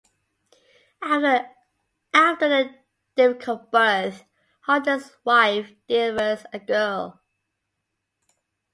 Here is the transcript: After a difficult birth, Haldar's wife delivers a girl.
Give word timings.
After 1.03 1.45
a 2.47 2.75
difficult 3.15 3.71
birth, 3.71 4.23
Haldar's 4.65 5.15
wife 5.23 5.73
delivers 5.87 6.43
a 6.51 6.57
girl. 6.57 7.21